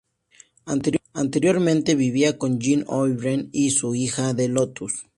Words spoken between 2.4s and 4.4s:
Jen O'Brien, y su hija